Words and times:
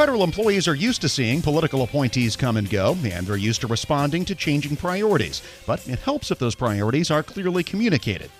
Federal 0.00 0.24
employees 0.24 0.66
are 0.66 0.74
used 0.74 1.02
to 1.02 1.10
seeing 1.10 1.42
political 1.42 1.82
appointees 1.82 2.34
come 2.34 2.56
and 2.56 2.70
go, 2.70 2.96
and 3.04 3.26
they're 3.26 3.36
used 3.36 3.60
to 3.60 3.66
responding 3.66 4.24
to 4.24 4.34
changing 4.34 4.74
priorities. 4.74 5.42
But 5.66 5.86
it 5.86 5.98
helps 5.98 6.30
if 6.30 6.38
those 6.38 6.54
priorities 6.54 7.10
are 7.10 7.22
clearly 7.22 7.62
communicated. 7.62 8.30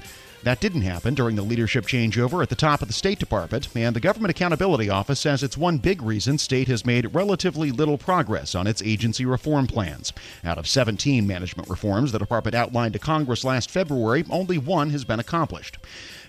That 0.42 0.60
didn't 0.60 0.82
happen 0.82 1.12
during 1.12 1.36
the 1.36 1.42
leadership 1.42 1.84
changeover 1.84 2.42
at 2.42 2.48
the 2.48 2.54
top 2.54 2.80
of 2.80 2.88
the 2.88 2.94
State 2.94 3.18
Department, 3.18 3.68
and 3.74 3.94
the 3.94 4.00
Government 4.00 4.30
Accountability 4.30 4.88
Office 4.88 5.20
says 5.20 5.42
it's 5.42 5.58
one 5.58 5.76
big 5.76 6.00
reason 6.00 6.38
state 6.38 6.66
has 6.66 6.86
made 6.86 7.14
relatively 7.14 7.70
little 7.70 7.98
progress 7.98 8.54
on 8.54 8.66
its 8.66 8.80
agency 8.80 9.26
reform 9.26 9.66
plans. 9.66 10.14
Out 10.42 10.56
of 10.56 10.66
17 10.66 11.26
management 11.26 11.68
reforms 11.68 12.10
the 12.10 12.18
department 12.18 12.54
outlined 12.54 12.94
to 12.94 12.98
Congress 12.98 13.44
last 13.44 13.70
February, 13.70 14.24
only 14.30 14.56
one 14.56 14.88
has 14.90 15.04
been 15.04 15.20
accomplished. 15.20 15.76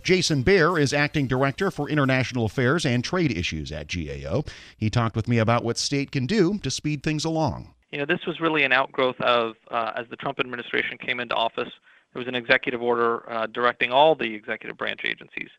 Jason 0.04 0.42
Bair 0.42 0.78
is 0.78 0.92
acting 0.92 1.26
director 1.26 1.72
for 1.72 1.90
international 1.90 2.44
affairs 2.44 2.86
and 2.86 3.06
trade 3.06 3.32
issues 3.32 3.72
at 3.72 3.88
GAO. 3.88 4.44
He 4.78 4.90
talked 4.90 5.16
with 5.16 5.30
me 5.30 5.38
about 5.38 5.64
what 5.64 5.78
state 5.78 6.12
can 6.12 6.26
do 6.26 6.58
to 6.64 6.70
speed 6.70 7.02
things 7.02 7.24
along. 7.24 7.74
You 7.92 8.00
know, 8.00 8.06
this 8.06 8.26
was 8.28 8.42
really 8.42 8.64
an 8.64 8.74
outgrowth 8.74 9.20
of 9.22 9.54
uh, 9.70 9.94
as 9.96 10.08
the 10.10 10.18
Trump 10.18 10.42
administration 10.42 10.98
came 10.98 11.22
into 11.22 11.36
office 11.36 11.70
there 12.14 12.20
was 12.20 12.28
an 12.28 12.36
executive 12.36 12.82
order 12.82 13.30
uh, 13.30 13.48
directing 13.48 13.92
all 13.92 14.16
the 14.16 14.34
executive 14.34 14.78
branch 14.78 15.02
agencies 15.06 15.50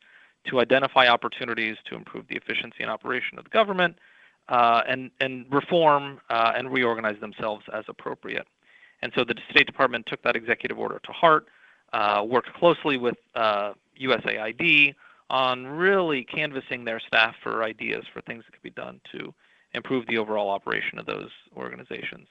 to 0.49 0.61
identify 0.61 1.07
opportunities 1.07 1.77
to 1.87 1.95
improve 1.95 2.27
the 2.29 2.37
efficiency 2.37 2.79
and 2.81 2.91
operation 2.91 3.39
of 3.39 3.45
the 3.45 3.51
government 3.51 3.97
uh, 4.49 4.83
and, 4.89 5.11
and 5.21 5.47
reform 5.51 6.21
uh, 6.31 6.53
and 6.57 6.73
reorganize 6.73 7.19
themselves 7.21 7.65
as 7.73 7.85
appropriate. 7.89 8.47
And 9.03 9.13
so 9.17 9.25
the 9.25 9.35
State 9.51 9.67
Department 9.67 10.07
took 10.07 10.23
that 10.23 10.37
executive 10.37 10.79
order 10.79 11.01
to 11.05 11.13
heart, 11.13 11.47
worked 12.25 12.53
closely 12.55 12.97
with 12.99 13.17
USAID 13.37 14.95
on 15.31 15.67
really 15.67 16.25
canvassing 16.25 16.85
their 16.85 17.01
staff 17.01 17.35
for 17.43 17.65
ideas 17.65 18.05
for 18.13 18.21
things 18.21 18.45
that 18.45 18.53
could 18.53 18.63
be 18.63 18.71
done 18.71 19.01
to 19.13 19.33
improve 19.75 20.07
the 20.07 20.19
overall 20.19 20.51
operation 20.51 20.99
of 20.99 21.07
those 21.07 21.31
organizations. 21.57 22.29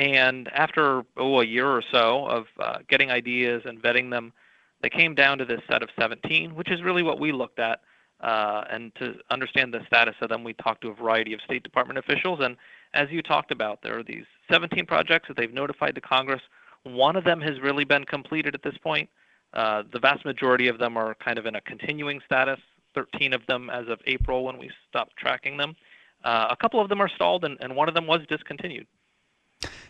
And 0.00 0.48
after 0.54 1.02
oh, 1.18 1.42
a 1.42 1.44
year 1.44 1.68
or 1.68 1.82
so 1.92 2.24
of 2.24 2.46
uh, 2.58 2.78
getting 2.88 3.10
ideas 3.10 3.64
and 3.66 3.82
vetting 3.82 4.10
them, 4.10 4.32
they 4.80 4.88
came 4.88 5.14
down 5.14 5.36
to 5.36 5.44
this 5.44 5.60
set 5.70 5.82
of 5.82 5.90
17, 6.00 6.54
which 6.54 6.70
is 6.70 6.80
really 6.80 7.02
what 7.02 7.20
we 7.20 7.32
looked 7.32 7.58
at. 7.58 7.82
Uh, 8.22 8.64
and 8.70 8.94
to 8.94 9.16
understand 9.30 9.74
the 9.74 9.80
status 9.86 10.14
of 10.22 10.30
them, 10.30 10.42
we 10.42 10.54
talked 10.54 10.80
to 10.80 10.88
a 10.88 10.94
variety 10.94 11.34
of 11.34 11.40
State 11.42 11.62
Department 11.62 11.98
officials. 11.98 12.40
And 12.42 12.56
as 12.94 13.10
you 13.10 13.20
talked 13.20 13.50
about, 13.52 13.82
there 13.82 13.98
are 13.98 14.02
these 14.02 14.24
17 14.50 14.86
projects 14.86 15.28
that 15.28 15.36
they've 15.36 15.52
notified 15.52 15.94
to 15.96 16.00
Congress. 16.00 16.40
One 16.84 17.14
of 17.14 17.24
them 17.24 17.42
has 17.42 17.60
really 17.60 17.84
been 17.84 18.04
completed 18.04 18.54
at 18.54 18.62
this 18.62 18.78
point. 18.78 19.10
Uh, 19.52 19.82
the 19.92 19.98
vast 19.98 20.24
majority 20.24 20.68
of 20.68 20.78
them 20.78 20.96
are 20.96 21.14
kind 21.16 21.38
of 21.38 21.44
in 21.44 21.56
a 21.56 21.60
continuing 21.60 22.22
status. 22.24 22.58
13 22.94 23.34
of 23.34 23.44
them 23.48 23.68
as 23.68 23.86
of 23.88 24.00
April 24.06 24.44
when 24.44 24.56
we 24.56 24.70
stopped 24.88 25.14
tracking 25.18 25.58
them. 25.58 25.76
Uh, 26.24 26.46
a 26.48 26.56
couple 26.56 26.80
of 26.80 26.88
them 26.88 27.02
are 27.02 27.08
stalled, 27.08 27.44
and, 27.44 27.58
and 27.60 27.76
one 27.76 27.86
of 27.86 27.94
them 27.94 28.06
was 28.06 28.20
discontinued. 28.30 28.86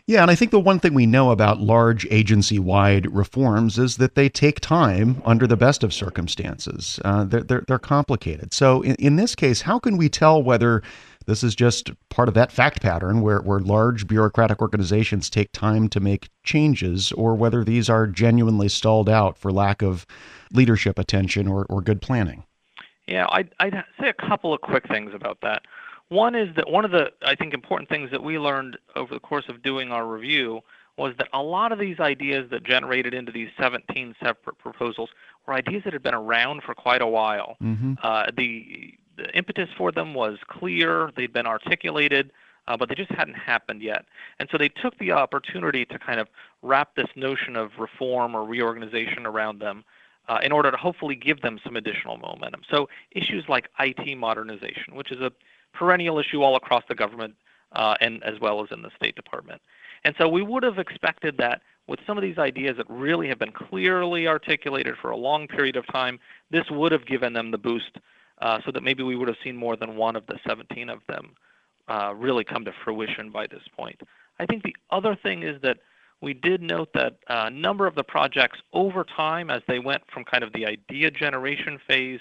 Yeah, 0.06 0.22
and 0.22 0.30
I 0.30 0.34
think 0.34 0.50
the 0.50 0.60
one 0.60 0.80
thing 0.80 0.94
we 0.94 1.06
know 1.06 1.30
about 1.30 1.60
large 1.60 2.06
agency 2.10 2.58
wide 2.58 3.12
reforms 3.14 3.78
is 3.78 3.96
that 3.98 4.14
they 4.14 4.28
take 4.28 4.60
time 4.60 5.22
under 5.24 5.46
the 5.46 5.56
best 5.56 5.84
of 5.84 5.94
circumstances. 5.94 6.98
Uh, 7.04 7.24
they're, 7.24 7.42
they're, 7.42 7.64
they're, 7.68 7.78
complicated. 7.78 8.52
So, 8.52 8.82
in, 8.82 8.94
in 8.96 9.16
this 9.16 9.34
case, 9.34 9.62
how 9.62 9.78
can 9.78 9.96
we 9.96 10.08
tell 10.08 10.42
whether 10.42 10.82
this 11.26 11.44
is 11.44 11.54
just 11.54 11.90
part 12.08 12.28
of 12.28 12.34
that 12.34 12.50
fact 12.50 12.82
pattern 12.82 13.20
where, 13.20 13.40
where 13.40 13.60
large 13.60 14.06
bureaucratic 14.06 14.60
organizations 14.60 15.30
take 15.30 15.52
time 15.52 15.88
to 15.90 16.00
make 16.00 16.28
changes 16.44 17.12
or 17.12 17.34
whether 17.34 17.62
these 17.62 17.88
are 17.88 18.06
genuinely 18.06 18.68
stalled 18.68 19.08
out 19.08 19.38
for 19.38 19.52
lack 19.52 19.82
of 19.82 20.06
leadership 20.52 20.98
attention 20.98 21.46
or, 21.46 21.66
or 21.66 21.80
good 21.82 22.02
planning? 22.02 22.44
Yeah, 23.06 23.26
I'd, 23.30 23.54
I'd 23.60 23.84
say 24.00 24.08
a 24.08 24.28
couple 24.28 24.54
of 24.54 24.60
quick 24.60 24.88
things 24.88 25.12
about 25.14 25.38
that. 25.42 25.62
One 26.10 26.34
is 26.34 26.54
that 26.56 26.68
one 26.68 26.84
of 26.84 26.90
the, 26.90 27.12
I 27.22 27.36
think, 27.36 27.54
important 27.54 27.88
things 27.88 28.10
that 28.10 28.22
we 28.22 28.38
learned 28.38 28.76
over 28.96 29.14
the 29.14 29.20
course 29.20 29.44
of 29.48 29.62
doing 29.62 29.92
our 29.92 30.06
review 30.06 30.60
was 30.98 31.14
that 31.18 31.28
a 31.32 31.40
lot 31.40 31.70
of 31.70 31.78
these 31.78 32.00
ideas 32.00 32.50
that 32.50 32.64
generated 32.64 33.14
into 33.14 33.30
these 33.30 33.48
17 33.58 34.16
separate 34.22 34.58
proposals 34.58 35.08
were 35.46 35.54
ideas 35.54 35.82
that 35.84 35.92
had 35.92 36.02
been 36.02 36.14
around 36.14 36.62
for 36.64 36.74
quite 36.74 37.00
a 37.00 37.06
while. 37.06 37.56
Mm-hmm. 37.62 37.94
Uh, 38.02 38.26
the, 38.36 38.94
the 39.16 39.30
impetus 39.36 39.68
for 39.78 39.92
them 39.92 40.12
was 40.12 40.38
clear, 40.48 41.12
they'd 41.16 41.32
been 41.32 41.46
articulated, 41.46 42.32
uh, 42.66 42.76
but 42.76 42.88
they 42.88 42.96
just 42.96 43.12
hadn't 43.12 43.34
happened 43.34 43.80
yet. 43.80 44.04
And 44.40 44.48
so 44.50 44.58
they 44.58 44.68
took 44.68 44.98
the 44.98 45.12
opportunity 45.12 45.84
to 45.86 45.98
kind 45.98 46.18
of 46.18 46.26
wrap 46.60 46.96
this 46.96 47.08
notion 47.14 47.54
of 47.54 47.70
reform 47.78 48.34
or 48.34 48.44
reorganization 48.44 49.26
around 49.26 49.60
them 49.60 49.84
uh, 50.28 50.38
in 50.42 50.50
order 50.50 50.72
to 50.72 50.76
hopefully 50.76 51.14
give 51.14 51.40
them 51.40 51.60
some 51.64 51.76
additional 51.76 52.16
momentum. 52.16 52.62
So 52.68 52.88
issues 53.12 53.44
like 53.48 53.68
IT 53.78 54.18
modernization, 54.18 54.94
which 54.94 55.12
is 55.12 55.20
a 55.20 55.32
perennial 55.72 56.18
issue 56.18 56.42
all 56.42 56.56
across 56.56 56.82
the 56.88 56.94
government 56.94 57.34
uh, 57.72 57.94
and 58.00 58.22
as 58.24 58.40
well 58.40 58.62
as 58.62 58.68
in 58.70 58.82
the 58.82 58.90
State 58.96 59.14
Department. 59.14 59.60
And 60.04 60.14
so 60.18 60.28
we 60.28 60.42
would 60.42 60.62
have 60.62 60.78
expected 60.78 61.36
that 61.38 61.62
with 61.86 62.00
some 62.06 62.16
of 62.16 62.22
these 62.22 62.38
ideas 62.38 62.76
that 62.76 62.86
really 62.88 63.28
have 63.28 63.38
been 63.38 63.52
clearly 63.52 64.26
articulated 64.28 64.94
for 65.00 65.10
a 65.10 65.16
long 65.16 65.46
period 65.46 65.76
of 65.76 65.86
time, 65.88 66.18
this 66.50 66.64
would 66.70 66.92
have 66.92 67.06
given 67.06 67.32
them 67.32 67.50
the 67.50 67.58
boost 67.58 67.98
uh, 68.40 68.58
so 68.64 68.72
that 68.72 68.82
maybe 68.82 69.02
we 69.02 69.16
would 69.16 69.28
have 69.28 69.36
seen 69.42 69.56
more 69.56 69.76
than 69.76 69.96
one 69.96 70.16
of 70.16 70.26
the 70.26 70.38
17 70.46 70.88
of 70.88 71.00
them 71.08 71.34
uh, 71.88 72.14
really 72.14 72.44
come 72.44 72.64
to 72.64 72.72
fruition 72.84 73.30
by 73.30 73.46
this 73.46 73.62
point. 73.76 74.00
I 74.38 74.46
think 74.46 74.62
the 74.62 74.76
other 74.90 75.16
thing 75.20 75.42
is 75.42 75.60
that 75.62 75.78
we 76.22 76.34
did 76.34 76.62
note 76.62 76.90
that 76.94 77.16
a 77.28 77.50
number 77.50 77.86
of 77.86 77.94
the 77.94 78.04
projects 78.04 78.58
over 78.72 79.04
time, 79.04 79.50
as 79.50 79.62
they 79.66 79.78
went 79.78 80.02
from 80.12 80.24
kind 80.24 80.44
of 80.44 80.52
the 80.52 80.66
idea 80.66 81.10
generation 81.10 81.78
phase 81.86 82.20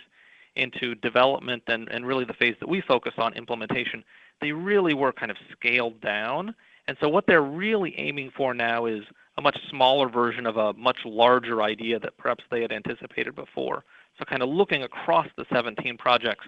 into 0.59 0.95
development 0.95 1.63
and, 1.67 1.89
and 1.89 2.05
really 2.05 2.25
the 2.25 2.33
phase 2.33 2.55
that 2.59 2.69
we 2.69 2.81
focus 2.81 3.13
on, 3.17 3.33
implementation, 3.33 4.03
they 4.41 4.51
really 4.51 4.93
were 4.93 5.11
kind 5.11 5.31
of 5.31 5.37
scaled 5.51 5.99
down. 6.01 6.53
And 6.87 6.97
so 7.01 7.09
what 7.09 7.25
they're 7.27 7.41
really 7.41 7.93
aiming 7.97 8.31
for 8.35 8.53
now 8.53 8.85
is 8.85 9.03
a 9.37 9.41
much 9.41 9.57
smaller 9.69 10.09
version 10.09 10.45
of 10.45 10.57
a 10.57 10.73
much 10.73 10.97
larger 11.05 11.61
idea 11.61 11.99
that 11.99 12.17
perhaps 12.17 12.43
they 12.51 12.61
had 12.61 12.71
anticipated 12.71 13.35
before. 13.35 13.83
So 14.17 14.25
kind 14.25 14.43
of 14.43 14.49
looking 14.49 14.83
across 14.83 15.27
the 15.37 15.45
17 15.53 15.97
projects 15.97 16.45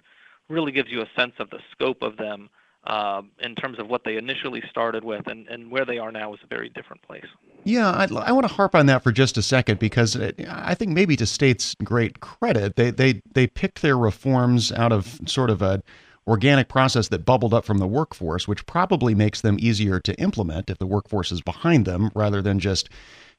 really 0.50 0.72
gives 0.72 0.90
you 0.90 1.02
a 1.02 1.10
sense 1.16 1.34
of 1.40 1.50
the 1.50 1.60
scope 1.72 2.02
of 2.02 2.18
them 2.18 2.50
uh, 2.86 3.22
in 3.40 3.56
terms 3.56 3.80
of 3.80 3.88
what 3.88 4.04
they 4.04 4.18
initially 4.18 4.62
started 4.70 5.04
with 5.04 5.28
and, 5.28 5.48
and 5.48 5.72
where 5.72 5.86
they 5.86 5.98
are 5.98 6.12
now 6.12 6.34
is 6.34 6.40
a 6.44 6.48
very 6.48 6.70
different 6.70 7.02
place. 7.04 7.26
Yeah, 7.64 7.92
I'd, 7.92 8.12
i 8.12 8.32
want 8.32 8.48
to 8.48 8.54
harp 8.54 8.76
on 8.76 8.88
that 8.88 9.04
for 9.04 9.12
just 9.12 9.38
a 9.38 9.42
second 9.42 9.80
because 9.80 10.16
it, 10.16 10.40
I 10.50 10.74
think 10.74 10.92
maybe 10.92 11.16
to 11.18 11.26
state's 11.26 11.76
great 11.84 12.20
credit, 12.20 12.76
they, 12.76 12.92
they, 12.92 13.22
they 13.34 13.48
picked 13.48 13.82
their 13.82 13.98
reforms 13.98 14.72
out 14.72 14.92
of 14.92 15.20
sort 15.28 15.50
of 15.50 15.62
a 15.62 15.84
organic 16.28 16.70
process 16.70 17.08
that 17.10 17.26
bubbled 17.26 17.54
up 17.54 17.66
from 17.66 17.80
the 17.80 17.88
workforce, 17.88 18.48
which 18.48 18.66
probably 18.66 19.16
makes 19.16 19.42
them 19.42 19.58
easier 19.60 20.00
to 20.00 20.14
implement 20.16 20.70
if 20.70 20.78
the 20.78 20.86
workforce 20.86 21.32
is 21.32 21.42
behind 21.42 21.86
them 21.86 22.12
rather 22.16 22.42
than 22.42 22.60
just, 22.60 22.90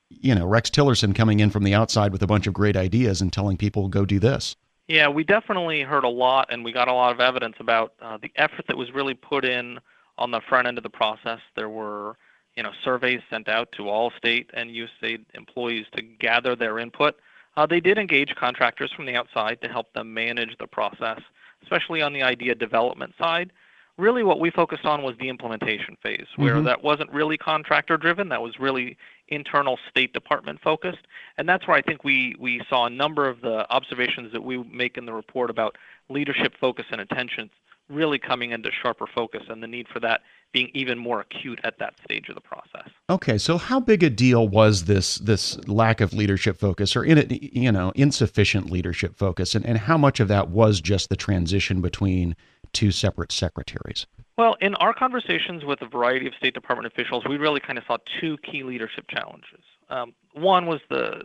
you 0.09 0.35
know, 0.35 0.47
Rex 0.47 0.71
Tillerson 0.71 1.15
coming 1.15 1.41
in 1.41 1.51
from 1.51 1.65
the 1.65 1.75
outside 1.75 2.13
with 2.13 2.23
a 2.23 2.27
bunch 2.27 2.47
of 2.47 2.55
great 2.55 2.77
ideas 2.77 3.21
and 3.21 3.33
telling 3.33 3.57
people, 3.57 3.89
go 3.89 4.05
do 4.05 4.19
this. 4.19 4.57
Yeah, 4.89 5.09
we 5.09 5.25
definitely 5.25 5.83
heard 5.83 6.05
a 6.05 6.09
lot, 6.09 6.49
and 6.51 6.65
we 6.65 6.73
got 6.73 6.89
a 6.89 6.93
lot 6.93 7.13
of 7.13 7.21
evidence 7.21 7.57
about 7.61 7.95
uh, 8.03 8.19
the 8.21 8.33
effort 8.37 8.67
that 8.67 8.77
was 8.77 8.93
really 8.93 9.15
put 9.15 9.45
in 9.45 9.79
on 10.19 10.33
the 10.33 10.41
front 10.49 10.67
end 10.67 10.77
of 10.77 10.83
the 10.83 10.91
process. 10.91 11.39
There 11.57 11.69
were, 11.69 12.17
you 12.57 12.63
know, 12.63 12.73
surveys 12.85 13.21
sent 13.31 13.49
out 13.49 13.73
to 13.73 13.89
all 13.89 14.13
state 14.17 14.51
and 14.55 14.71
USAID 14.71 15.25
employees 15.35 15.87
to 15.97 16.03
gather 16.03 16.55
their 16.55 16.79
input. 16.79 17.17
Uh, 17.57 17.67
they 17.67 17.81
did 17.81 17.99
engage 17.99 18.35
contractors 18.35 18.93
from 18.93 19.07
the 19.07 19.17
outside 19.17 19.61
to 19.63 19.69
help 19.69 19.93
them 19.93 20.13
manage 20.13 20.57
the 20.59 20.67
process, 20.67 21.21
especially 21.63 22.03
on 22.03 22.13
the 22.13 22.23
idea 22.23 22.55
development 22.55 23.15
side 23.19 23.53
really 23.99 24.23
what 24.23 24.41
we 24.41 24.51
focused 24.51 24.85
on 24.85 25.03
was 25.03 25.15
the 25.19 25.29
implementation 25.29 25.97
phase, 26.03 26.27
where 26.37 26.57
mm-hmm. 26.57 26.65
that 26.65 26.83
wasn't 26.83 27.11
really 27.13 27.37
contractor 27.37 27.97
driven, 27.97 28.29
that 28.31 28.43
was 28.43 28.59
really 28.59 28.97
internal 29.29 29.79
State 29.89 30.13
Department 30.13 30.61
focused. 30.61 31.07
And 31.39 31.49
that's 31.49 31.67
where 31.67 31.77
I 31.77 31.83
think 31.83 32.05
we, 32.05 32.35
we 32.39 32.63
saw 32.69 32.87
a 32.87 32.91
number 32.91 33.29
of 33.29 33.41
the 33.43 33.71
observations 33.71 34.33
that 34.33 34.43
we 34.43 34.63
make 34.65 34.97
in 34.97 35.07
the 35.07 35.13
report 35.13 35.51
about 35.51 35.77
leadership 36.09 36.55
focus 36.61 36.87
and 36.91 37.01
attention 37.01 37.51
really 37.93 38.19
coming 38.19 38.53
into 38.53 38.71
sharper 38.83 39.07
focus 39.07 39.43
and 39.49 39.63
the 39.63 39.67
need 39.67 39.87
for 39.89 40.01
that 40.01 40.23
being 40.53 40.71
even 40.75 40.99
more 40.99 41.21
acute 41.21 41.61
at 41.65 41.79
that 41.79 41.95
stage 42.05 42.29
of 42.29 42.35
the 42.35 42.41
process. 42.41 42.91
Okay, 43.09 43.39
so 43.39 43.57
how 43.57 43.81
big 43.81 44.03
a 44.03 44.11
deal 44.11 44.49
was 44.49 44.85
this 44.85 45.17
this 45.17 45.57
lack 45.69 46.01
of 46.01 46.13
leadership 46.13 46.59
focus 46.59 46.95
or 46.97 47.05
in 47.05 47.19
it 47.19 47.43
you 47.43 47.73
know 47.73 47.93
insufficient 47.95 48.71
leadership 48.71 49.17
focus 49.17 49.55
and, 49.55 49.65
and 49.65 49.79
how 49.79 49.97
much 49.97 50.21
of 50.21 50.29
that 50.29 50.49
was 50.51 50.81
just 50.81 51.09
the 51.09 51.17
transition 51.17 51.81
between 51.81 52.37
two 52.73 52.91
separate 52.91 53.33
secretaries? 53.33 54.07
Well, 54.39 54.57
in 54.61 54.75
our 54.77 54.95
conversations 54.95 55.65
with 55.65 55.83
a 55.83 55.87
variety 55.87 56.27
of 56.27 56.35
State 56.35 56.55
Department 56.55 56.87
officials, 56.87 57.25
we 57.29 57.37
really 57.37 57.61
kind 57.61 57.79
of 57.79 57.85
saw 57.87 57.99
two 58.21 58.39
key 58.39 58.63
leadership 58.63 59.05
challenges. 59.11 59.61
Um, 59.91 60.15
one 60.33 60.67
was 60.67 60.81
the 60.89 61.23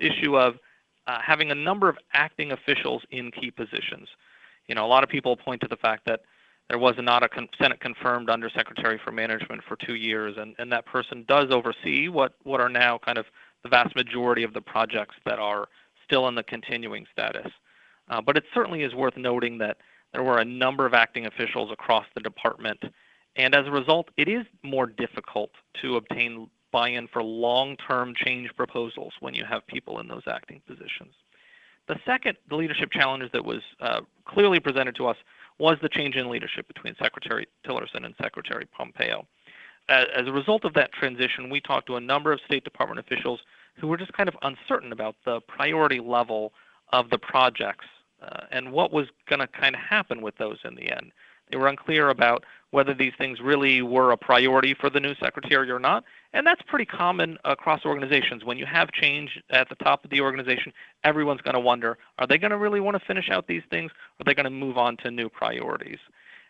issue 0.00 0.36
of 0.36 0.54
uh, 1.06 1.18
having 1.24 1.50
a 1.50 1.54
number 1.54 1.88
of 1.88 1.96
acting 2.14 2.52
officials 2.52 3.02
in 3.10 3.30
key 3.30 3.50
positions. 3.50 4.08
You 4.68 4.74
know, 4.74 4.84
a 4.84 4.88
lot 4.88 5.04
of 5.04 5.08
people 5.08 5.36
point 5.36 5.60
to 5.62 5.68
the 5.68 5.76
fact 5.76 6.04
that 6.06 6.20
there 6.68 6.78
was 6.78 6.94
not 6.98 7.22
a 7.22 7.28
con- 7.28 7.48
Senate 7.60 7.80
confirmed 7.80 8.28
Undersecretary 8.28 9.00
for 9.04 9.12
Management 9.12 9.62
for 9.68 9.76
two 9.76 9.94
years, 9.94 10.36
and, 10.36 10.54
and 10.58 10.72
that 10.72 10.84
person 10.86 11.24
does 11.28 11.50
oversee 11.50 12.08
what, 12.08 12.34
what 12.42 12.60
are 12.60 12.68
now 12.68 12.98
kind 12.98 13.18
of 13.18 13.26
the 13.62 13.68
vast 13.68 13.94
majority 13.94 14.42
of 14.42 14.52
the 14.52 14.60
projects 14.60 15.14
that 15.24 15.38
are 15.38 15.68
still 16.04 16.26
in 16.28 16.34
the 16.34 16.42
continuing 16.42 17.06
status. 17.12 17.50
Uh, 18.08 18.20
but 18.20 18.36
it 18.36 18.44
certainly 18.52 18.82
is 18.82 18.94
worth 18.94 19.16
noting 19.16 19.58
that 19.58 19.78
There 20.12 20.22
were 20.22 20.38
a 20.38 20.44
number 20.44 20.86
of 20.86 20.94
acting 20.94 21.26
officials 21.26 21.70
across 21.70 22.06
the 22.14 22.20
department. 22.20 22.82
And 23.36 23.54
as 23.54 23.66
a 23.66 23.70
result, 23.70 24.08
it 24.16 24.28
is 24.28 24.46
more 24.62 24.86
difficult 24.86 25.50
to 25.82 25.96
obtain 25.96 26.48
buy 26.72 26.88
in 26.88 27.06
for 27.08 27.22
long 27.22 27.76
term 27.76 28.14
change 28.14 28.50
proposals 28.56 29.12
when 29.20 29.34
you 29.34 29.44
have 29.44 29.66
people 29.66 30.00
in 30.00 30.08
those 30.08 30.22
acting 30.26 30.62
positions. 30.66 31.14
The 31.88 31.98
second, 32.04 32.36
leadership 32.50 32.90
challenge 32.90 33.30
that 33.32 33.44
was 33.44 33.62
uh, 33.80 34.00
clearly 34.24 34.60
presented 34.60 34.96
to 34.96 35.06
us 35.06 35.16
was 35.58 35.78
the 35.80 35.88
change 35.88 36.16
in 36.16 36.28
leadership 36.28 36.66
between 36.68 36.94
Secretary 37.00 37.46
Tillerson 37.64 38.04
and 38.04 38.14
Secretary 38.20 38.66
Pompeo. 38.66 39.26
As, 39.88 40.06
as 40.14 40.26
a 40.26 40.32
result 40.32 40.64
of 40.64 40.74
that 40.74 40.92
transition, 40.92 41.48
we 41.48 41.60
talked 41.60 41.86
to 41.86 41.96
a 41.96 42.00
number 42.00 42.32
of 42.32 42.40
State 42.44 42.64
Department 42.64 42.98
officials 42.98 43.40
who 43.76 43.86
were 43.86 43.96
just 43.96 44.12
kind 44.12 44.28
of 44.28 44.36
uncertain 44.42 44.92
about 44.92 45.14
the 45.24 45.40
priority 45.42 46.00
level 46.00 46.52
of 46.92 47.10
the 47.10 47.18
projects 47.18 47.86
uh, 48.22 48.46
and 48.50 48.72
what 48.72 48.92
was 48.92 49.06
going 49.28 49.40
to 49.40 49.46
kind 49.46 49.74
of 49.74 49.80
happen 49.80 50.22
with 50.22 50.36
those 50.38 50.58
in 50.64 50.74
the 50.74 50.90
end. 50.90 51.12
They 51.50 51.56
were 51.56 51.68
unclear 51.68 52.08
about 52.08 52.44
whether 52.70 52.94
these 52.94 53.12
things 53.16 53.40
really 53.40 53.82
were 53.82 54.10
a 54.10 54.16
priority 54.16 54.74
for 54.74 54.90
the 54.90 55.00
new 55.00 55.14
secretary 55.14 55.70
or 55.70 55.78
not. 55.78 56.04
And 56.32 56.46
that's 56.46 56.62
pretty 56.62 56.84
common 56.84 57.38
across 57.44 57.84
organizations. 57.84 58.44
When 58.44 58.58
you 58.58 58.66
have 58.66 58.90
change 58.92 59.40
at 59.50 59.68
the 59.68 59.74
top 59.76 60.04
of 60.04 60.10
the 60.10 60.20
organization, 60.20 60.72
everyone's 61.04 61.40
going 61.40 61.54
to 61.54 61.60
wonder 61.60 61.98
are 62.18 62.26
they 62.26 62.38
going 62.38 62.50
to 62.50 62.58
really 62.58 62.80
want 62.80 62.98
to 62.98 63.06
finish 63.06 63.30
out 63.30 63.46
these 63.46 63.62
things? 63.70 63.90
Or 63.92 64.22
are 64.22 64.24
they 64.24 64.34
going 64.34 64.44
to 64.44 64.50
move 64.50 64.76
on 64.76 64.96
to 64.98 65.10
new 65.10 65.28
priorities? 65.28 65.98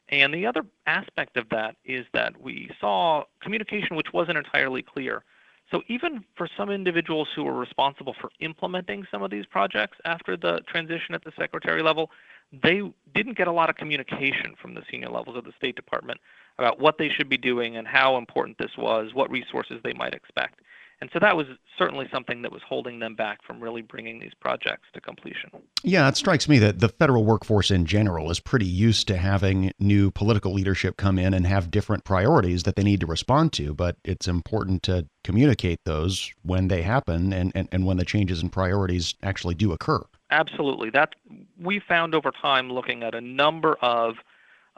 And 0.08 0.32
the 0.32 0.46
other 0.46 0.62
aspect 0.86 1.36
of 1.36 1.48
that 1.50 1.76
is 1.84 2.06
that 2.12 2.40
we 2.40 2.70
saw 2.80 3.24
communication 3.40 3.96
which 3.96 4.12
wasn't 4.12 4.38
entirely 4.38 4.82
clear. 4.82 5.24
So 5.70 5.82
even 5.88 6.24
for 6.36 6.48
some 6.56 6.70
individuals 6.70 7.28
who 7.34 7.42
were 7.42 7.54
responsible 7.54 8.14
for 8.20 8.30
implementing 8.38 9.04
some 9.10 9.22
of 9.22 9.32
these 9.32 9.46
projects 9.46 9.98
after 10.04 10.36
the 10.36 10.60
transition 10.68 11.14
at 11.14 11.24
the 11.24 11.32
secretary 11.36 11.82
level, 11.82 12.10
they 12.52 12.82
didn't 13.14 13.36
get 13.36 13.48
a 13.48 13.52
lot 13.52 13.68
of 13.68 13.74
communication 13.74 14.54
from 14.60 14.74
the 14.74 14.82
senior 14.88 15.08
levels 15.08 15.36
of 15.36 15.44
the 15.44 15.52
State 15.56 15.74
Department 15.74 16.20
about 16.58 16.80
what 16.80 16.98
they 16.98 17.08
should 17.08 17.28
be 17.28 17.36
doing 17.36 17.76
and 17.76 17.86
how 17.86 18.16
important 18.16 18.58
this 18.58 18.76
was, 18.78 19.14
what 19.14 19.30
resources 19.30 19.80
they 19.84 19.92
might 19.92 20.14
expect. 20.14 20.60
And 21.00 21.10
so 21.12 21.18
that 21.18 21.36
was 21.36 21.46
certainly 21.78 22.08
something 22.10 22.40
that 22.40 22.50
was 22.50 22.62
holding 22.66 23.00
them 23.00 23.14
back 23.14 23.42
from 23.42 23.60
really 23.60 23.82
bringing 23.82 24.18
these 24.18 24.32
projects 24.40 24.88
to 24.94 25.00
completion. 25.00 25.50
Yeah, 25.82 26.08
it 26.08 26.16
strikes 26.16 26.48
me 26.48 26.58
that 26.60 26.78
the 26.78 26.88
federal 26.88 27.24
workforce 27.24 27.70
in 27.70 27.84
general 27.84 28.30
is 28.30 28.40
pretty 28.40 28.64
used 28.64 29.06
to 29.08 29.18
having 29.18 29.72
new 29.78 30.10
political 30.10 30.54
leadership 30.54 30.96
come 30.96 31.18
in 31.18 31.34
and 31.34 31.46
have 31.46 31.70
different 31.70 32.04
priorities 32.04 32.62
that 32.62 32.76
they 32.76 32.82
need 32.82 33.00
to 33.00 33.06
respond 33.06 33.52
to. 33.54 33.74
But 33.74 33.96
it's 34.04 34.26
important 34.26 34.82
to 34.84 35.06
communicate 35.22 35.80
those 35.84 36.32
when 36.42 36.68
they 36.68 36.80
happen 36.80 37.30
and, 37.32 37.52
and, 37.54 37.68
and 37.70 37.84
when 37.84 37.98
the 37.98 38.04
changes 38.04 38.42
in 38.42 38.48
priorities 38.48 39.14
actually 39.22 39.54
do 39.54 39.72
occur. 39.72 40.02
Absolutely. 40.30 40.88
That 40.90 41.14
we 41.60 41.78
found 41.78 42.14
over 42.14 42.30
time 42.30 42.72
looking 42.72 43.02
at 43.02 43.14
a 43.14 43.20
number 43.20 43.76
of 43.82 44.16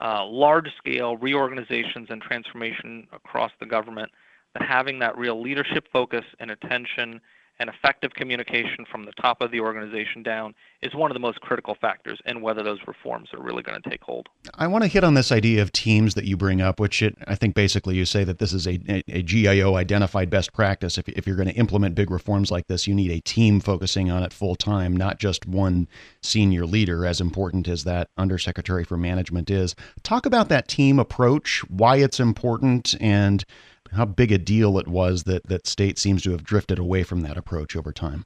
uh, 0.00 0.24
large 0.24 0.68
scale 0.76 1.16
reorganizations 1.16 2.08
and 2.10 2.22
transformation 2.22 3.06
across 3.12 3.50
the 3.60 3.66
government 3.66 4.10
that 4.54 4.62
having 4.62 4.98
that 5.00 5.16
real 5.16 5.40
leadership 5.40 5.86
focus 5.92 6.24
and 6.40 6.50
attention 6.50 7.20
and 7.60 7.68
effective 7.68 8.12
communication 8.14 8.84
from 8.90 9.04
the 9.04 9.12
top 9.20 9.40
of 9.40 9.50
the 9.50 9.60
organization 9.60 10.22
down 10.22 10.54
is 10.80 10.94
one 10.94 11.10
of 11.10 11.14
the 11.14 11.20
most 11.20 11.40
critical 11.40 11.76
factors 11.80 12.20
in 12.24 12.40
whether 12.40 12.62
those 12.62 12.78
reforms 12.86 13.28
are 13.34 13.42
really 13.42 13.62
going 13.62 13.80
to 13.80 13.90
take 13.90 14.00
hold. 14.02 14.28
I 14.54 14.68
want 14.68 14.84
to 14.84 14.88
hit 14.88 15.02
on 15.02 15.14
this 15.14 15.32
idea 15.32 15.60
of 15.60 15.72
teams 15.72 16.14
that 16.14 16.24
you 16.24 16.36
bring 16.36 16.60
up, 16.60 16.78
which 16.78 17.02
it, 17.02 17.16
I 17.26 17.34
think 17.34 17.54
basically 17.54 17.96
you 17.96 18.04
say 18.04 18.22
that 18.24 18.38
this 18.38 18.52
is 18.52 18.66
a, 18.66 18.78
a, 19.08 19.22
GAO 19.22 19.74
identified 19.74 20.30
best 20.30 20.52
practice. 20.52 20.98
If, 20.98 21.08
if 21.08 21.26
you're 21.26 21.36
going 21.36 21.48
to 21.48 21.54
implement 21.54 21.96
big 21.96 22.10
reforms 22.10 22.50
like 22.50 22.68
this, 22.68 22.86
you 22.86 22.94
need 22.94 23.10
a 23.10 23.20
team 23.20 23.60
focusing 23.60 24.08
on 24.10 24.22
it 24.22 24.32
full 24.32 24.54
time, 24.54 24.96
not 24.96 25.18
just 25.18 25.46
one 25.46 25.88
senior 26.22 26.64
leader, 26.64 27.04
as 27.04 27.20
important 27.20 27.66
as 27.66 27.82
that 27.84 28.10
undersecretary 28.16 28.84
for 28.84 28.96
management 28.96 29.50
is. 29.50 29.74
Talk 30.04 30.26
about 30.26 30.48
that 30.48 30.68
team 30.68 31.00
approach, 31.00 31.64
why 31.68 31.96
it's 31.96 32.20
important, 32.20 32.94
and 33.00 33.44
how 33.92 34.04
big 34.04 34.32
a 34.32 34.38
deal 34.38 34.78
it 34.78 34.88
was 34.88 35.24
that 35.24 35.46
that 35.48 35.66
state 35.66 35.98
seems 35.98 36.22
to 36.22 36.30
have 36.32 36.44
drifted 36.44 36.78
away 36.78 37.02
from 37.02 37.20
that 37.22 37.36
approach 37.36 37.76
over 37.76 37.92
time. 37.92 38.24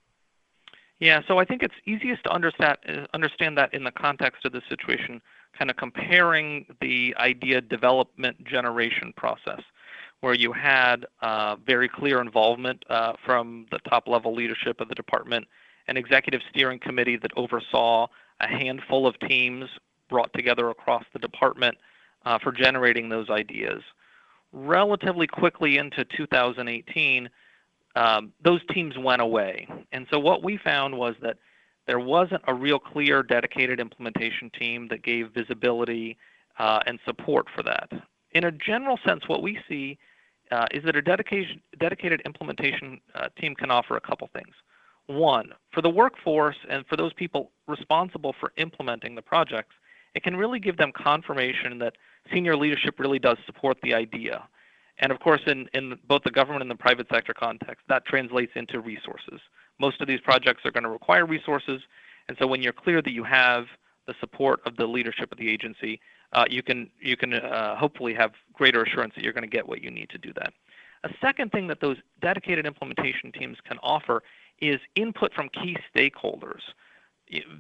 Yeah, 0.99 1.21
so 1.27 1.39
I 1.39 1.45
think 1.45 1.65
it's 1.65 1.75
easiest 1.85 2.23
to 2.25 2.31
understand 2.31 2.79
understand 3.13 3.59
that 3.59 3.75
in 3.75 3.83
the 3.85 3.91
context 3.91 4.45
of 4.45 4.53
the 4.53 4.63
situation, 4.69 5.21
kind 5.59 5.71
of 5.71 5.77
comparing 5.77 6.67
the 6.81 7.15
idea 7.19 7.61
development 7.61 8.45
generation 8.45 9.13
process, 9.17 9.61
where 10.21 10.35
you 10.35 10.53
had 10.53 11.05
uh, 11.21 11.57
very 11.67 11.89
clear 11.89 12.21
involvement 12.21 12.85
uh, 12.89 13.15
from 13.27 13.67
the 13.73 13.79
top 13.91 14.07
level 14.07 14.33
leadership 14.33 14.81
of 14.81 14.89
the 14.89 14.95
department, 14.95 15.47
an 15.89 15.97
executive 15.97 16.41
steering 16.51 16.79
committee 16.79 17.17
that 17.17 17.33
oversaw 17.37 18.07
a 18.41 18.47
handful 18.47 19.07
of 19.07 19.19
teams 19.29 19.69
brought 20.09 20.33
together 20.35 20.71
across 20.71 21.05
the 21.13 21.19
department 21.19 21.77
uh, 22.25 22.39
for 22.39 22.53
generating 22.53 23.09
those 23.09 23.29
ideas 23.29 23.83
relatively 24.53 25.27
quickly 25.27 25.79
into 25.79 26.05
2018, 26.05 27.29
um, 27.97 28.33
those 28.43 28.61
teams 28.73 28.97
went 28.99 29.23
away. 29.23 29.67
And 29.93 30.07
so 30.11 30.19
what 30.19 30.43
we 30.43 30.57
found 30.57 30.97
was 30.97 31.15
that 31.23 31.37
there 31.87 31.99
wasn't 31.99 32.43
a 32.47 32.55
real 32.55 32.79
clear 32.79 33.23
dedicated 33.23 33.81
implementation 33.81 34.51
team 34.51 34.89
that 34.89 35.03
gave 35.03 35.31
visibility 35.33 36.17
uh, 36.59 36.81
and 36.87 36.99
support 37.05 37.47
for 37.55 37.63
that. 37.65 37.91
In 38.33 38.45
a 38.45 38.53
general 38.53 38.99
sense, 39.07 39.29
what 39.29 39.43
we 39.43 39.59
see 39.69 39.99
uh, 40.51 40.67
is 40.71 40.85
that 40.85 40.97
a 40.97 41.03
dedicated 41.03 42.23
implementation 42.25 43.01
uh, 43.15 43.29
team 43.41 43.55
can 43.55 43.71
offer 43.71 43.97
a 43.97 44.01
couple 44.01 44.29
things. 44.33 44.55
One, 45.07 45.53
for 45.73 45.83
the 45.83 45.91
workforce 45.91 46.57
and 46.69 46.87
for 46.87 46.97
those 46.97 47.13
people 47.13 47.51
responsible 47.67 48.35
for 48.39 48.53
implementing 48.57 49.15
the 49.15 49.23
projects, 49.23 49.75
it 50.15 50.23
can 50.23 50.37
really 50.37 50.61
give 50.61 50.77
them 50.77 50.93
confirmation 50.93 51.79
that 51.79 51.95
senior 52.33 52.57
leadership 52.57 52.99
really 52.99 53.19
does 53.19 53.39
support 53.47 53.79
the 53.83 53.95
idea. 53.95 54.47
And 54.99 55.11
of 55.11 55.21
course, 55.21 55.41
in, 55.47 55.69
in 55.75 55.99
both 56.07 56.23
the 56.23 56.31
government 56.31 56.63
and 56.63 56.71
the 56.71 56.77
private 56.77 57.09
sector 57.11 57.35
context, 57.35 57.85
that 57.89 58.05
translates 58.05 58.53
into 58.55 58.81
resources. 58.81 59.41
Most 59.81 60.01
of 60.01 60.07
these 60.07 60.21
projects 60.21 60.65
are 60.65 60.71
going 60.71 60.85
to 60.85 60.91
require 60.91 61.27
resources. 61.27 61.81
And 62.29 62.37
so 62.39 62.47
when 62.47 62.63
you're 62.63 62.73
clear 62.73 63.03
that 63.03 63.13
you 63.13 63.25
have 63.25 63.67
the 64.07 64.15
support 64.21 64.61
of 64.67 64.77
the 64.77 64.87
leadership 64.87 65.33
of 65.33 65.39
the 65.39 65.49
agency, 65.49 66.01
uh, 66.33 66.45
you 66.49 66.63
can, 66.63 66.91
you 67.01 67.17
can 67.17 67.35
uh, 67.35 67.77
hopefully 67.77 68.15
have 68.15 68.33
greater 68.53 68.83
assurance 68.83 69.15
that 69.15 69.25
you're 69.25 69.33
going 69.33 69.43
to 69.43 69.49
get 69.51 69.67
what 69.67 69.83
you 69.83 69.91
need 69.91 70.11
to 70.11 70.19
do 70.19 70.33
that. 70.35 70.53
A 71.05 71.11
second 71.21 71.51
thing 71.51 71.67
that 71.67 71.81
those 71.81 71.97
dedicated 72.21 72.65
implementation 72.65 73.33
teams 73.33 73.59
can 73.67 73.79
offer 73.83 74.23
is 74.61 74.79
input 74.95 75.35
from 75.35 75.49
key 75.49 75.77
stakeholders. 75.95 76.61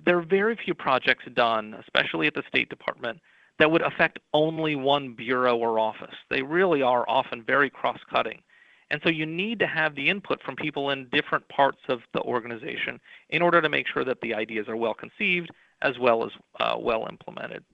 There 0.05 0.19
are 0.19 0.23
very 0.23 0.57
few 0.57 0.75
projects 0.75 1.25
done, 1.35 1.75
especially 1.75 2.27
at 2.27 2.35
the 2.35 2.43
State 2.49 2.69
Department, 2.69 3.21
that 3.59 3.71
would 3.71 3.83
affect 3.83 4.19
only 4.33 4.75
one 4.75 5.15
bureau 5.15 5.57
or 5.57 5.79
office. 5.79 6.15
They 6.31 6.43
really 6.43 6.83
are 6.83 7.09
often 7.09 7.43
very 7.43 7.71
cross 7.71 7.99
cutting. 8.11 8.43
And 8.91 9.01
so 9.03 9.09
you 9.09 9.25
need 9.25 9.59
to 9.61 9.67
have 9.67 9.95
the 9.95 10.11
input 10.11 10.43
from 10.43 10.55
people 10.55 10.91
in 10.91 11.09
different 11.11 11.49
parts 11.49 11.79
of 11.89 12.01
the 12.13 12.21
organization 12.21 13.01
in 13.31 13.41
order 13.41 13.63
to 13.63 13.69
make 13.69 13.87
sure 13.89 14.05
that 14.05 14.21
the 14.21 14.35
ideas 14.35 14.69
are 14.69 14.77
well 14.77 14.95
conceived 14.95 15.51
as 15.81 15.99
well 15.99 16.25
as 16.25 16.31
uh, 16.61 16.77
well 16.79 17.07
implemented. 17.09 17.65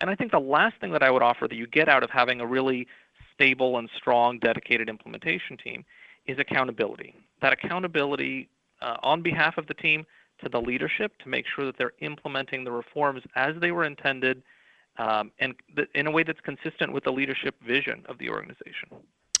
And 0.00 0.08
I 0.08 0.14
think 0.14 0.30
the 0.30 0.38
last 0.38 0.76
thing 0.80 0.92
that 0.92 1.02
I 1.02 1.10
would 1.10 1.22
offer 1.22 1.48
that 1.48 1.56
you 1.56 1.66
get 1.66 1.88
out 1.88 2.04
of 2.04 2.10
having 2.10 2.40
a 2.40 2.46
really 2.46 2.86
stable 3.34 3.78
and 3.78 3.90
strong 3.96 4.38
dedicated 4.38 4.88
implementation 4.88 5.56
team 5.56 5.84
is 6.26 6.38
accountability. 6.38 7.14
That 7.42 7.52
accountability 7.52 8.48
uh, 8.80 8.96
on 9.02 9.22
behalf 9.22 9.58
of 9.58 9.66
the 9.66 9.74
team 9.74 10.06
to 10.42 10.48
the 10.48 10.60
leadership 10.60 11.16
to 11.18 11.28
make 11.28 11.44
sure 11.54 11.64
that 11.64 11.76
they're 11.78 11.92
implementing 12.00 12.64
the 12.64 12.72
reforms 12.72 13.22
as 13.34 13.54
they 13.60 13.70
were 13.70 13.84
intended 13.84 14.42
um, 14.98 15.30
and 15.38 15.54
th- 15.76 15.88
in 15.94 16.06
a 16.06 16.10
way 16.10 16.22
that's 16.22 16.40
consistent 16.40 16.92
with 16.92 17.04
the 17.04 17.12
leadership 17.12 17.54
vision 17.64 18.04
of 18.08 18.18
the 18.18 18.28
organization. 18.28 18.88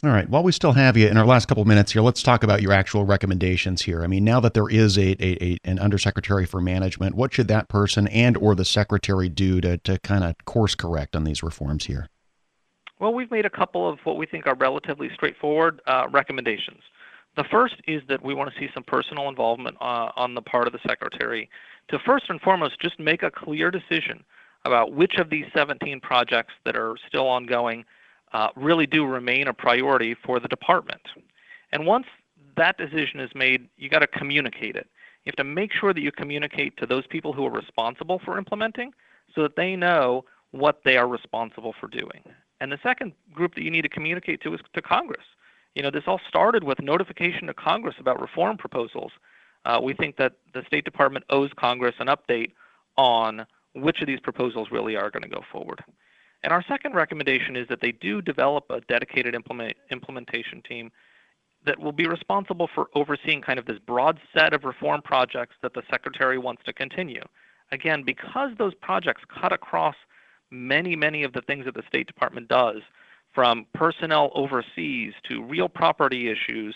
All 0.04 0.10
right. 0.10 0.28
While 0.28 0.44
we 0.44 0.52
still 0.52 0.72
have 0.74 0.96
you 0.96 1.08
in 1.08 1.16
our 1.16 1.26
last 1.26 1.48
couple 1.48 1.62
of 1.62 1.66
minutes 1.66 1.90
here, 1.90 2.02
let's 2.02 2.22
talk 2.22 2.44
about 2.44 2.62
your 2.62 2.72
actual 2.72 3.04
recommendations 3.04 3.82
here. 3.82 4.04
I 4.04 4.06
mean, 4.06 4.22
now 4.22 4.38
that 4.38 4.54
there 4.54 4.68
is 4.68 4.96
a, 4.96 5.16
a, 5.20 5.44
a 5.44 5.58
an 5.64 5.80
undersecretary 5.80 6.46
for 6.46 6.60
management, 6.60 7.16
what 7.16 7.34
should 7.34 7.48
that 7.48 7.68
person 7.68 8.06
and 8.06 8.36
or 8.36 8.54
the 8.54 8.64
secretary 8.64 9.28
do 9.28 9.60
to, 9.60 9.76
to 9.78 9.98
kind 9.98 10.22
of 10.22 10.36
course 10.44 10.76
correct 10.76 11.16
on 11.16 11.24
these 11.24 11.42
reforms 11.42 11.86
here? 11.86 12.08
Well, 13.00 13.12
we've 13.12 13.30
made 13.30 13.44
a 13.44 13.50
couple 13.50 13.88
of 13.88 13.98
what 14.04 14.16
we 14.16 14.26
think 14.26 14.46
are 14.46 14.54
relatively 14.54 15.10
straightforward 15.14 15.80
uh, 15.88 16.06
recommendations. 16.10 16.82
The 17.38 17.44
first 17.44 17.76
is 17.86 18.02
that 18.08 18.24
we 18.24 18.34
want 18.34 18.52
to 18.52 18.58
see 18.58 18.68
some 18.74 18.82
personal 18.82 19.28
involvement 19.28 19.76
uh, 19.80 20.10
on 20.16 20.34
the 20.34 20.42
part 20.42 20.66
of 20.66 20.72
the 20.72 20.80
secretary 20.84 21.48
to 21.86 21.96
first 22.00 22.24
and 22.30 22.40
foremost 22.40 22.80
just 22.80 22.98
make 22.98 23.22
a 23.22 23.30
clear 23.30 23.70
decision 23.70 24.24
about 24.64 24.92
which 24.92 25.18
of 25.18 25.30
these 25.30 25.44
17 25.54 26.00
projects 26.00 26.54
that 26.64 26.76
are 26.76 26.96
still 27.06 27.28
ongoing 27.28 27.84
uh, 28.32 28.48
really 28.56 28.88
do 28.88 29.06
remain 29.06 29.46
a 29.46 29.54
priority 29.54 30.16
for 30.26 30.40
the 30.40 30.48
department. 30.48 31.00
And 31.70 31.86
once 31.86 32.06
that 32.56 32.76
decision 32.76 33.20
is 33.20 33.30
made, 33.36 33.68
you 33.76 33.88
got 33.88 34.00
to 34.00 34.08
communicate 34.08 34.74
it. 34.74 34.88
You 35.24 35.30
have 35.30 35.36
to 35.36 35.44
make 35.44 35.72
sure 35.72 35.94
that 35.94 36.00
you 36.00 36.10
communicate 36.10 36.76
to 36.78 36.86
those 36.86 37.06
people 37.06 37.32
who 37.32 37.46
are 37.46 37.52
responsible 37.52 38.20
for 38.24 38.36
implementing 38.36 38.90
so 39.32 39.42
that 39.42 39.54
they 39.54 39.76
know 39.76 40.24
what 40.50 40.80
they 40.84 40.96
are 40.96 41.06
responsible 41.06 41.72
for 41.78 41.86
doing. 41.86 42.24
And 42.60 42.72
the 42.72 42.80
second 42.82 43.12
group 43.32 43.54
that 43.54 43.62
you 43.62 43.70
need 43.70 43.82
to 43.82 43.88
communicate 43.88 44.40
to 44.40 44.54
is 44.54 44.60
to 44.74 44.82
Congress. 44.82 45.22
You 45.78 45.84
know, 45.84 45.92
this 45.92 46.02
all 46.08 46.20
started 46.26 46.64
with 46.64 46.82
notification 46.82 47.46
to 47.46 47.54
Congress 47.54 47.94
about 48.00 48.20
reform 48.20 48.56
proposals. 48.56 49.12
Uh, 49.64 49.78
we 49.80 49.94
think 49.94 50.16
that 50.16 50.32
the 50.52 50.64
State 50.66 50.84
Department 50.84 51.24
owes 51.30 51.50
Congress 51.56 51.94
an 52.00 52.08
update 52.08 52.50
on 52.96 53.46
which 53.76 54.00
of 54.00 54.08
these 54.08 54.18
proposals 54.18 54.72
really 54.72 54.96
are 54.96 55.08
going 55.08 55.22
to 55.22 55.28
go 55.28 55.44
forward. 55.52 55.84
And 56.42 56.52
our 56.52 56.64
second 56.66 56.96
recommendation 56.96 57.54
is 57.54 57.68
that 57.68 57.80
they 57.80 57.92
do 57.92 58.20
develop 58.20 58.64
a 58.70 58.80
dedicated 58.88 59.36
implement, 59.36 59.76
implementation 59.92 60.62
team 60.62 60.90
that 61.64 61.78
will 61.78 61.92
be 61.92 62.08
responsible 62.08 62.68
for 62.74 62.88
overseeing 62.96 63.40
kind 63.40 63.60
of 63.60 63.66
this 63.66 63.78
broad 63.78 64.18
set 64.36 64.54
of 64.54 64.64
reform 64.64 65.00
projects 65.00 65.54
that 65.62 65.74
the 65.74 65.82
Secretary 65.88 66.38
wants 66.38 66.64
to 66.64 66.72
continue. 66.72 67.22
Again, 67.70 68.02
because 68.02 68.50
those 68.58 68.74
projects 68.74 69.22
cut 69.40 69.52
across 69.52 69.94
many, 70.50 70.96
many 70.96 71.22
of 71.22 71.34
the 71.34 71.42
things 71.42 71.66
that 71.66 71.74
the 71.74 71.84
State 71.86 72.08
Department 72.08 72.48
does, 72.48 72.78
from 73.38 73.66
personnel 73.72 74.32
overseas 74.34 75.12
to 75.28 75.44
real 75.44 75.68
property 75.68 76.28
issues 76.28 76.74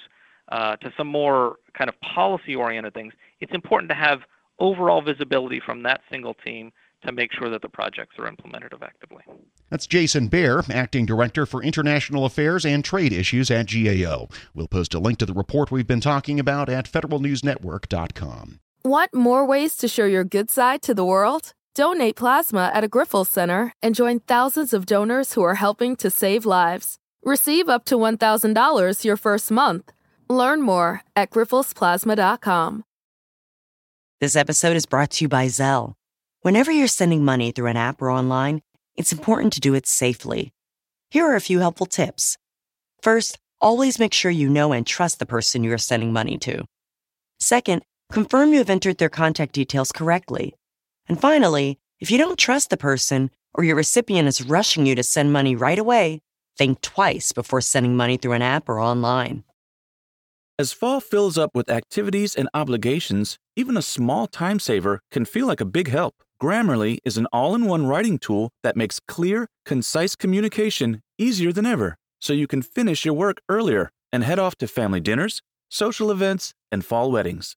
uh, 0.53 0.77
to 0.77 0.93
some 0.97 1.09
more 1.09 1.57
kind 1.77 1.89
of 1.91 2.01
policy 2.03 2.55
oriented 2.55 2.95
things, 2.95 3.13
it's 3.41 3.53
important 3.53 3.89
to 3.89 3.97
have 3.97 4.21
overall 4.61 5.03
visibility 5.03 5.61
from 5.67 5.83
that 5.83 6.03
single 6.09 6.35
team 6.35 6.71
to 7.05 7.11
make 7.11 7.33
sure 7.37 7.51
that 7.51 7.63
the 7.63 7.69
projects 7.69 8.15
are 8.17 8.29
implemented 8.29 8.73
effectively. 8.73 9.25
That's 9.71 9.89
Jason 9.89 10.29
Bair, 10.29 10.63
Acting 10.71 11.05
Director 11.05 11.47
for 11.47 11.65
International 11.65 12.25
Affairs 12.27 12.65
and 12.65 12.85
Trade 12.85 13.13
Issues 13.13 13.51
at 13.51 13.67
GAO. 13.69 14.29
We'll 14.55 14.69
post 14.69 14.95
a 14.95 15.01
link 15.01 15.19
to 15.19 15.27
the 15.27 15.35
report 15.35 15.73
we've 15.73 15.89
been 15.89 16.01
talking 16.01 16.39
about 16.39 16.69
at 16.69 16.89
federalnewsnetwork.com. 16.89 18.61
Want 18.85 19.13
more 19.13 19.45
ways 19.45 19.77
to 19.79 19.89
show 19.89 20.05
your 20.05 20.23
good 20.23 20.49
side 20.49 20.83
to 20.83 20.95
the 20.95 21.05
world? 21.05 21.55
Donate 21.75 22.17
plasma 22.17 22.71
at 22.75 22.85
a 22.85 22.89
Grifols 22.89 23.29
Center 23.29 23.73
and 23.83 23.95
join 23.95 24.21
thousands 24.21 24.75
of 24.75 24.85
donors 24.85 25.33
who 25.33 25.43
are 25.43 25.55
helping 25.55 25.97
to 25.97 26.11
save 26.11 26.45
lives. 26.45 26.99
Receive 27.25 27.67
up 27.69 27.87
to 27.87 27.97
$1,000 27.97 29.05
your 29.05 29.17
first 29.17 29.51
month. 29.51 29.91
Learn 30.29 30.61
more 30.61 31.01
at 31.17 31.31
grifolsplasma.com. 31.31 32.85
This 34.21 34.37
episode 34.37 34.77
is 34.77 34.85
brought 34.85 35.13
to 35.13 35.25
you 35.25 35.29
by 35.29 35.47
Zelle. 35.47 35.95
Whenever 36.43 36.71
you're 36.71 36.89
sending 36.89 37.25
money 37.25 37.53
through 37.53 37.69
an 37.69 37.79
app 37.79 38.03
or 38.03 38.11
online, 38.11 38.61
it's 38.95 39.13
important 39.13 39.55
to 39.55 39.61
do 39.61 39.73
it 39.73 39.87
safely. 39.87 40.53
Here 41.11 41.25
are 41.25 41.37
a 41.37 41.41
few 41.41 41.61
helpful 41.61 41.87
tips. 41.87 42.37
First, 43.01 43.39
always 43.63 43.99
make 43.99 44.13
sure 44.13 44.31
you 44.31 44.51
know 44.51 44.73
and 44.73 44.87
trust 44.87 45.19
the 45.19 45.27
person 45.27 45.65
you 45.65 45.73
are 45.73 45.79
sending 45.79 46.13
money 46.13 46.37
to. 46.39 46.65
Second, 47.41 47.83
confirm 48.11 48.53
you 48.53 48.59
have 48.59 48.71
entered 48.71 48.99
their 48.99 49.09
contact 49.09 49.55
details 49.55 49.91
correctly. 49.91 50.55
And 51.09 51.21
finally, 51.21 51.79
if 52.01 52.11
you 52.11 52.19
don't 52.19 52.39
trust 52.39 52.71
the 52.71 52.77
person 52.77 53.31
or 53.55 53.65
your 53.65 53.77
recipient 53.77 54.29
is 54.29 54.43
rushing 54.43 54.87
you 54.87 54.95
to 54.95 55.03
send 55.03 55.33
money 55.33 55.55
right 55.55 55.79
away, 55.79 56.21
think 56.57 56.81
twice 56.81 57.33
before 57.33 57.61
sending 57.61 57.97
money 57.97 58.17
through 58.17 58.33
an 58.33 58.43
app 58.43 58.69
or 58.69 58.81
online. 58.81 59.45
As 60.59 60.73
fall 60.73 61.01
fills 61.01 61.39
up 61.39 61.51
with 61.55 61.71
activities 61.71 62.35
and 62.35 62.49
obligations, 62.55 63.39
even 63.57 63.77
a 63.77 63.83
small 63.83 64.27
time 64.27 64.59
saver 64.59 65.01
can 65.11 65.25
feel 65.25 65.47
like 65.47 65.61
a 65.61 65.65
big 65.65 65.89
help. 65.89 66.15
Grammarly 66.41 66.99
is 67.05 67.17
an 67.17 67.27
all 67.33 67.55
in 67.55 67.67
one 67.67 67.87
writing 67.87 68.19
tool 68.19 68.51
that 68.63 68.77
makes 68.77 69.01
clear, 69.01 69.49
concise 69.65 70.15
communication 70.15 71.01
easier 71.19 71.53
than 71.53 71.67
ever, 71.67 71.97
so 72.21 72.33
you 72.33 72.47
can 72.47 72.63
finish 72.63 73.05
your 73.05 73.15
work 73.15 73.39
earlier 73.49 73.91
and 74.13 74.25
head 74.25 74.39
off 74.39 74.57
to 74.57 74.69
family 74.69 75.01
dinners, 75.01 75.41
social 75.69 76.11
events, 76.11 76.53
and 76.71 76.85
fall 76.85 77.11
weddings. 77.11 77.57